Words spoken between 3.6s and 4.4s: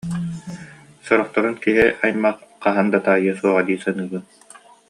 дии саныыбын